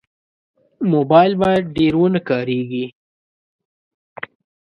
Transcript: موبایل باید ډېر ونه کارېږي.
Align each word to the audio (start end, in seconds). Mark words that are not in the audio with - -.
موبایل 0.93 1.33
باید 1.41 1.63
ډېر 1.77 1.93
ونه 1.97 2.21
کارېږي. 2.29 2.85